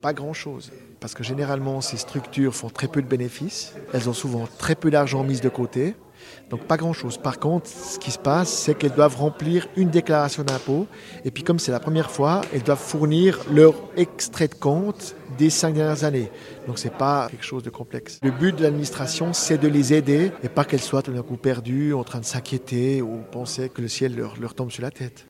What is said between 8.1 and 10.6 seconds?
se passe, c'est qu'elles doivent remplir une déclaration